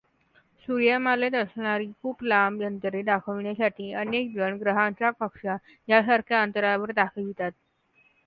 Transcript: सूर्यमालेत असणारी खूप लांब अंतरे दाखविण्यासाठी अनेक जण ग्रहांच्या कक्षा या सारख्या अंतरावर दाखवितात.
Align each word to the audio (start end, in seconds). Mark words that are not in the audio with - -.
सूर्यमालेत 0.67 1.33
असणारी 1.35 1.85
खूप 2.01 2.23
लांब 2.23 2.63
अंतरे 2.63 3.01
दाखविण्यासाठी 3.03 3.91
अनेक 3.95 4.33
जण 4.35 4.57
ग्रहांच्या 4.59 5.11
कक्षा 5.19 5.57
या 5.87 6.01
सारख्या 6.03 6.41
अंतरावर 6.41 6.91
दाखवितात. 6.93 7.51